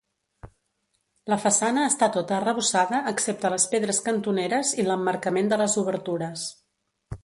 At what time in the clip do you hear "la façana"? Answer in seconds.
1.33-1.83